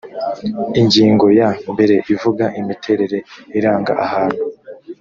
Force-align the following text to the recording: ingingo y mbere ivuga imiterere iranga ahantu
ingingo 0.79 1.25
y 1.37 1.41
mbere 1.73 1.95
ivuga 2.13 2.45
imiterere 2.61 3.17
iranga 3.57 3.93
ahantu 4.05 4.43